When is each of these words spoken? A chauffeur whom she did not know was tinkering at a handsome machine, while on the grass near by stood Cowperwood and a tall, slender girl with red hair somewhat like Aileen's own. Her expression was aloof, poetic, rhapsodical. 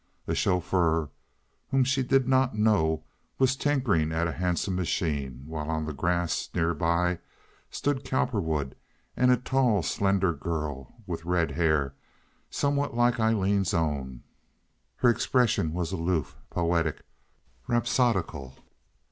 A 0.25 0.33
chauffeur 0.33 1.11
whom 1.69 1.83
she 1.83 2.01
did 2.01 2.27
not 2.27 2.57
know 2.57 3.03
was 3.37 3.55
tinkering 3.55 4.11
at 4.11 4.27
a 4.27 4.31
handsome 4.31 4.75
machine, 4.75 5.43
while 5.45 5.69
on 5.69 5.85
the 5.85 5.93
grass 5.93 6.49
near 6.55 6.73
by 6.73 7.19
stood 7.69 8.03
Cowperwood 8.03 8.73
and 9.15 9.29
a 9.29 9.37
tall, 9.37 9.83
slender 9.83 10.33
girl 10.33 10.95
with 11.05 11.23
red 11.23 11.51
hair 11.51 11.93
somewhat 12.49 12.95
like 12.95 13.19
Aileen's 13.19 13.75
own. 13.75 14.23
Her 14.95 15.09
expression 15.11 15.71
was 15.71 15.91
aloof, 15.91 16.35
poetic, 16.49 17.03
rhapsodical. 17.67 18.55